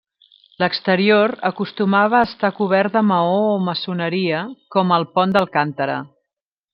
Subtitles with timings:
[0.61, 4.41] L'exterior acostumava a estar cobert de maó o maçoneria,
[4.77, 5.99] com al pont d'Alcántara.